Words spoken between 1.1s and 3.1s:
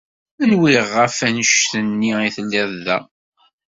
wanect-nni i telliḍ da.